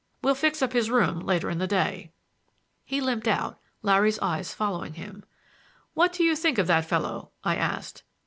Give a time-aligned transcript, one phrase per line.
[0.23, 2.11] We'll fix up his room later in the day"
[2.83, 5.23] He limped out, Larry's eyes following him.
[5.93, 8.01] "What do you think of that fellow?" I asked.